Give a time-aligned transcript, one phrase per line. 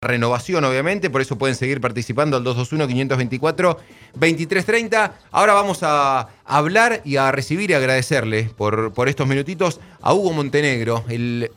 [0.00, 5.12] renovación, obviamente, por eso pueden seguir participando al 221-524-2330.
[5.30, 10.32] Ahora vamos a hablar y a recibir y agradecerle por, por estos minutitos a Hugo
[10.32, 11.50] Montenegro, el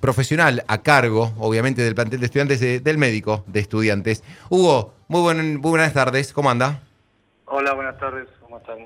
[0.00, 4.22] profesional a cargo, obviamente, del plantel de estudiantes del médico de estudiantes.
[4.48, 6.80] Hugo, muy, muy buenas tardes, ¿cómo anda?
[7.46, 8.78] Hola, buenas tardes, ¿cómo están?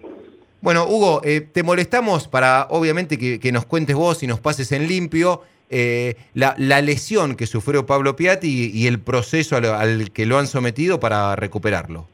[0.60, 4.72] Bueno, Hugo, eh, te molestamos para, obviamente, que, que nos cuentes vos y nos pases
[4.72, 10.38] en limpio eh, la, lesión que sufrió Pablo Piatti y, el proceso al, que lo
[10.38, 12.06] han sometido para recuperarlo.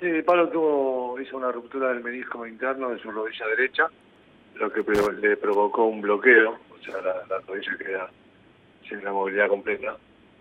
[0.00, 3.88] Sí, Pablo tuvo, hizo una ruptura del menisco interno de su rodilla derecha,
[4.56, 4.82] lo que
[5.20, 8.10] le provocó un bloqueo, o sea, la, rodilla queda
[8.88, 9.96] sin la movilidad completa.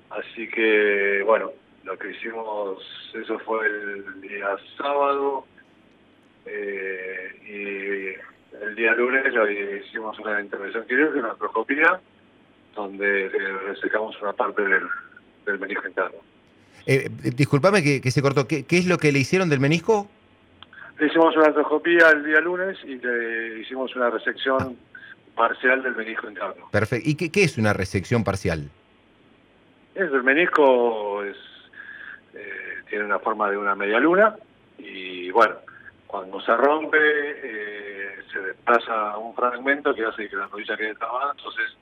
[0.09, 1.51] Así que, bueno,
[1.83, 2.77] lo que hicimos,
[3.13, 5.45] eso fue el día sábado,
[6.45, 9.25] eh, y el día lunes
[9.85, 11.99] hicimos una intervención quirúrgica, una artroscopía,
[12.75, 13.29] donde
[13.67, 14.87] resecamos una parte del,
[15.45, 16.19] del menisco interno.
[16.85, 18.47] Eh, disculpame que, se cortó.
[18.47, 20.09] ¿Qué, es lo que le hicieron del menisco?
[20.99, 24.77] Le hicimos una artroscopía el día lunes y le hicimos una resección
[25.35, 26.69] parcial del menisco interno.
[26.71, 27.09] Perfecto.
[27.09, 28.69] ¿Y qué, es una resección parcial?
[29.95, 31.37] Es, el menisco es,
[32.33, 34.35] eh, tiene una forma de una media luna
[34.77, 35.55] y bueno,
[36.07, 37.92] cuando se rompe eh,
[38.31, 41.75] se desplaza un fragmento que hace que la rodilla quede trabada, entonces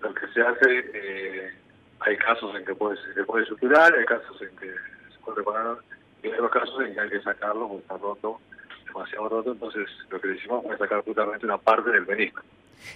[0.00, 1.52] lo que se hace, eh,
[2.00, 5.76] hay casos en que puede, se puede suturar, hay casos en que se puede reparar,
[6.22, 8.40] y hay otros casos en que hay que sacarlo porque está roto,
[8.86, 12.42] demasiado roto, entonces lo que decimos es sacar justamente una parte del menisco.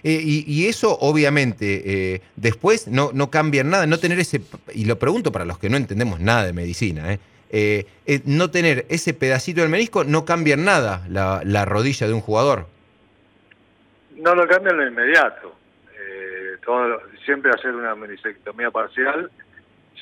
[0.05, 4.41] Eh, y, eso obviamente después no, no cambia nada, no tener ese,
[4.73, 7.19] y lo pregunto para los que no entendemos nada de medicina, ¿eh?
[7.53, 12.21] Eh, eh, no tener ese pedacito del menisco no cambia nada la, rodilla de un
[12.21, 12.69] jugador.
[14.21, 15.55] No lo cambia en lo inmediato.
[15.99, 19.31] Eh, todo, siempre hacer una menisectomía parcial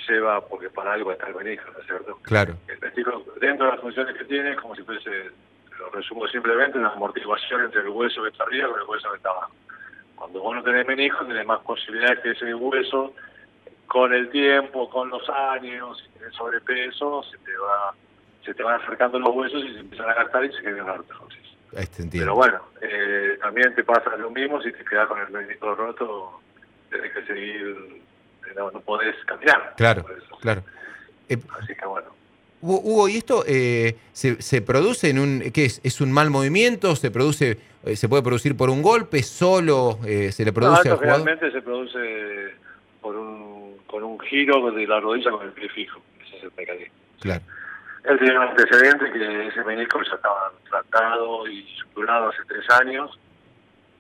[0.09, 2.19] lleva, porque para algo está el menisco, ¿no es cierto?
[2.23, 2.55] Claro.
[2.67, 5.31] El menisco, dentro de las funciones que tiene, es como si fuese,
[5.79, 9.17] lo resumo simplemente, una amortiguación entre el hueso que está arriba con el hueso que
[9.17, 9.53] está abajo.
[10.17, 13.15] Cuando vos no tenés menisco, tenés más posibilidades que ese hueso
[13.87, 17.95] con el tiempo, con los años, si tienes sobrepeso, se te va
[18.45, 20.95] se te van acercando los huesos y se empiezan a gastar y se quedan la
[21.77, 22.07] artrosis.
[22.11, 26.41] Pero bueno, eh, también te pasa lo mismo si te quedas con el menisco roto,
[26.91, 28.03] tienes que seguir,
[28.57, 29.75] no, podés caminar.
[29.77, 30.05] Claro,
[30.41, 30.63] claro.
[31.29, 32.09] Eh, Así que bueno.
[32.61, 35.81] Hugo, ¿y esto eh, se, se, produce en un, qué es?
[35.85, 36.97] ¿Es un mal movimiento?
[36.97, 37.59] ¿Se produce,
[37.95, 39.23] se puede producir por un golpe?
[39.23, 42.55] ¿Solo se le produce no, Realmente se produce
[43.01, 43.59] por un
[43.89, 46.01] con un giro de la rodilla con el pie fijo.
[46.25, 46.95] Ese es el mecanismo.
[47.21, 47.43] Claro.
[48.05, 53.19] Él tiene un antecedente que ese menisco ya estaba tratado y suturado hace tres años.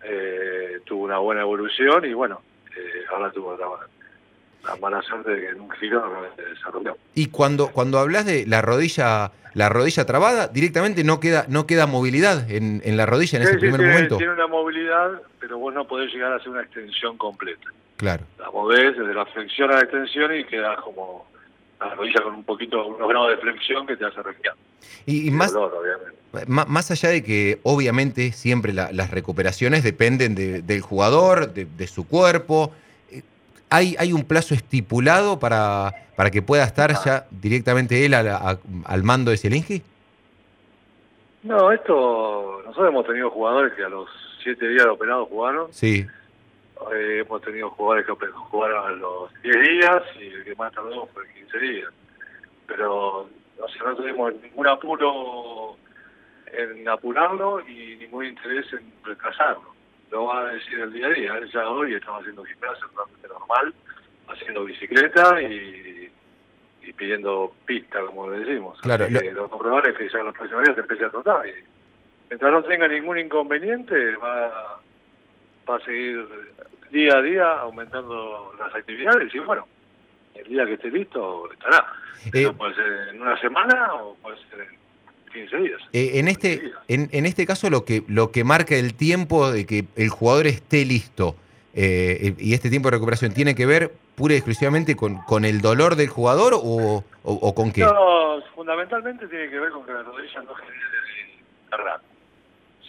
[0.03, 2.41] Eh, tuvo una buena evolución y bueno,
[2.77, 6.97] eh, ahora tuvo la, mala suerte de que en un giro realmente desarrolló.
[7.15, 11.87] Y cuando, cuando hablas de la rodilla la rodilla trabada, directamente no queda no queda
[11.87, 14.17] movilidad en, en la rodilla en ese primer momento.
[14.17, 17.69] Tiene una movilidad, pero vos no podés llegar a hacer una extensión completa.
[17.97, 18.25] Claro.
[18.39, 21.27] La movés desde la flexión a la extensión y queda como
[21.81, 24.57] la rodilla con un poquito, unos grados de flexión que te hace respirar.
[25.07, 25.55] Y, más,
[26.47, 32.73] más allá de que obviamente siempre las recuperaciones dependen del jugador, de, su cuerpo,
[33.11, 33.23] eh,
[33.71, 39.31] ¿hay, ¿hay un plazo estipulado para, para que pueda estar ya directamente él al mando
[39.31, 39.83] de Zielinski?
[41.45, 44.09] No, esto, nosotros hemos tenido jugadores que a los
[44.43, 45.73] siete días de operado jugaron.
[45.73, 46.07] Sí.
[46.93, 51.07] Eh, hemos tenido jugadores que jugaron a los 10 días y el que más tardó
[51.09, 51.93] fue 15 días.
[52.67, 53.29] Pero
[53.59, 55.77] no tuvimos ningún apuro
[56.47, 59.75] en apurarlo y ningún interés en retrasarlo.
[60.11, 61.41] Lo va a decir el día a día.
[61.53, 63.75] Ya hoy estamos haciendo gimnasio totalmente normal,
[64.29, 66.11] haciendo bicicleta y,
[66.83, 68.81] y pidiendo pista, como le decimos.
[68.81, 69.21] Claro, lo...
[69.33, 71.47] Los compradores que ya los próximos días se empieza a trotar.
[71.47, 71.53] Y
[72.31, 74.78] mientras no tenga ningún inconveniente, va
[75.69, 76.27] va a seguir
[76.91, 79.67] día a día aumentando las actividades y bueno,
[80.35, 81.85] el día que esté listo estará.
[82.33, 85.81] Eh, puede ser en una semana o puede ser en 15 días.
[85.93, 89.67] Eh, en este En, en, este caso lo que lo que marca el tiempo de
[89.67, 91.37] que el jugador esté listo
[91.75, 95.61] eh, y este tiempo de recuperación tiene que ver pura y exclusivamente con, con el
[95.61, 97.83] dolor del jugador o, o, con qué?
[97.83, 100.89] No, fundamentalmente tiene que ver con que la rodilla no genere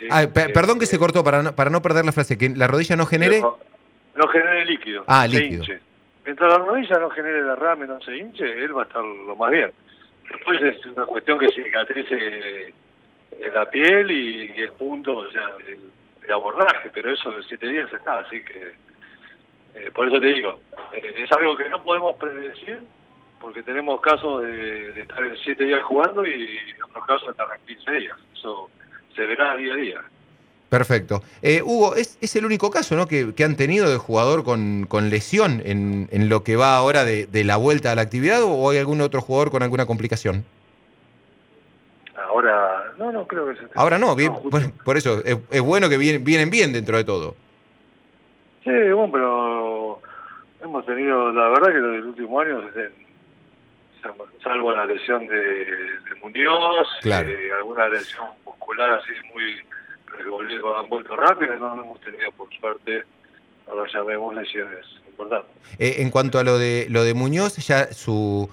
[0.10, 2.96] Ah, perdón que se cortó para no, para no perder la frase, que la rodilla
[2.96, 3.42] no genere...
[3.42, 5.04] No, genere líquido.
[5.08, 5.64] Ah, líquido.
[6.26, 9.52] Mientras la rodilla no genere derrame, no se hinche, él va a estar lo más
[9.52, 9.72] bien.
[10.30, 12.74] Después es una cuestión que cicatrice
[13.40, 17.92] en la piel y, el punto, o sea, el, abordaje, pero eso en siete días
[17.92, 18.74] está, así que
[19.74, 20.60] eh, por eso te digo,
[20.94, 22.80] eh, es algo que no podemos predecir
[23.40, 27.76] porque tenemos casos de, estar en siete días jugando y otros casos de estar en
[27.76, 28.18] 15 días.
[28.34, 28.70] Eso
[29.20, 30.02] se verá día a día.
[30.70, 31.22] Perfecto.
[31.42, 33.08] Eh, Hugo, es, es, el único caso ¿no?
[33.08, 37.26] que, han tenido de jugador con, con lesión en, en, lo que va ahora de,
[37.26, 40.46] de, la vuelta a la actividad o hay algún otro jugador con alguna complicación?
[42.16, 44.32] Ahora, no, no creo que se Ahora no, bien,
[44.86, 47.36] por, eso, es, bueno que vienen, vienen bien dentro de todo.
[48.64, 50.02] Sí, bueno, pero
[50.62, 52.64] hemos tenido, la verdad que los últimos años,
[54.44, 58.28] salvo la lesión de, de Muñoz, eh, alguna lesión
[58.78, 59.56] así muy
[60.78, 63.04] han vuelto rápido, no hemos tenido por suerte,
[63.68, 65.52] ahora sabemos lesiones importantes.
[65.78, 68.50] Eh, en cuanto a lo de lo de Muñoz, ya su,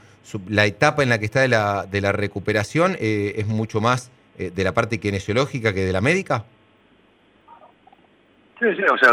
[0.49, 4.11] la etapa en la que está de la, de la recuperación eh, es mucho más
[4.39, 6.45] eh, de la parte kinesiológica que de la médica.
[8.59, 9.11] Sí, sí, o sea,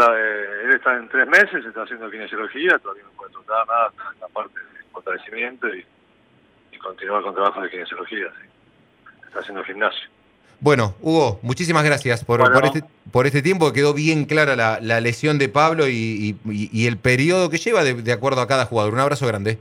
[0.64, 4.28] él está en tres meses, está haciendo kinesiología, todavía no puede tocar nada, en la
[4.30, 5.86] parte de fortalecimiento y,
[6.72, 8.48] y continúa con trabajo de kinesiología, sí.
[9.28, 10.08] Está haciendo gimnasio.
[10.64, 13.74] Bueno, Hugo, muchísimas gracias por, este, por, este, tiempo.
[13.74, 16.38] Quedó bien clara la, lesión de Pablo y,
[16.74, 18.94] el periodo que lleva de, acuerdo a cada jugador.
[18.94, 19.58] Un abrazo grande.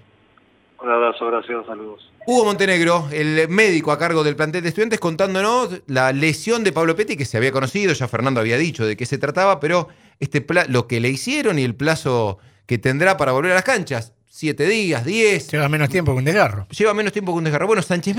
[0.81, 2.09] Un abrazo, gracias, saludos.
[2.25, 6.95] Hugo Montenegro, el médico a cargo del plantel de estudiantes, contándonos la lesión de Pablo
[6.95, 9.89] Petti, que se había conocido, ya Fernando había dicho de qué se trataba, pero
[10.21, 14.15] este lo que le hicieron y el plazo que tendrá para volver a las canchas,
[14.29, 15.51] siete días, diez.
[15.51, 16.69] Lleva menos tiempo que un desgarro.
[16.69, 17.67] Lleva menos tiempo que un desgarro.
[17.67, 18.19] Bueno, Sánchez